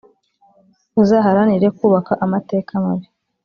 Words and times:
uzaharanire 1.01 1.67
kubaka 1.77 2.13
amateka 2.25 2.71
mabi 2.83 3.07